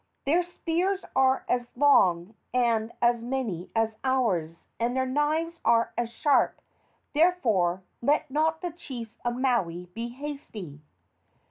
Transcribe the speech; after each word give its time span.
Their 0.25 0.41
spears 0.41 1.05
are 1.15 1.45
as 1.47 1.69
long 1.77 2.33
and 2.55 2.91
as 3.03 3.21
many 3.21 3.69
as 3.75 3.99
ours, 4.03 4.65
and 4.79 4.97
their 4.97 5.05
knives 5.05 5.59
are 5.63 5.93
as 5.95 6.09
sharp; 6.11 6.59
therefore 7.13 7.83
let 8.01 8.31
not 8.31 8.61
the 8.61 8.71
chiefs 8.71 9.19
of 9.23 9.35
Maui 9.35 9.85
be 9.93 10.09
hasty." 10.09 10.81